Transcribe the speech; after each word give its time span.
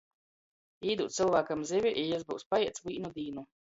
Īdūd 0.93 1.13
cylvākam 1.17 1.63
zivi, 1.73 1.91
i 2.05 2.09
jis 2.15 2.25
byus 2.33 2.49
paieds 2.55 2.85
vīnu 2.89 3.13
dīnu. 3.19 3.45